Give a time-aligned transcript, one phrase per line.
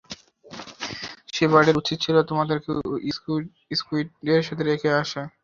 [1.33, 2.69] শেফার্ডের উচিৎ ছিল তোমাদেরকে
[3.71, 5.21] স্কুইডদের সাথে রেখে আসা।